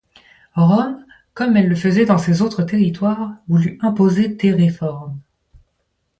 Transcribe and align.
Rome, 0.55 1.05
comme 1.35 1.55
elle 1.57 1.69
le 1.69 1.75
faisait 1.75 2.07
dans 2.07 2.17
ses 2.17 2.41
autres 2.41 2.63
territoires, 2.63 3.35
voulut 3.47 3.77
imposer 3.81 4.29
des 4.29 4.51
réformes. 4.51 5.19